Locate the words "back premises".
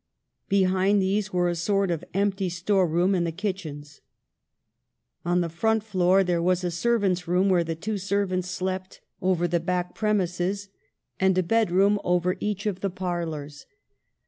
9.59-10.69